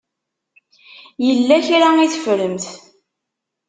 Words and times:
Yella 1.25 1.57
kra 1.67 1.87
i 2.05 2.07
teffremt. 2.13 2.65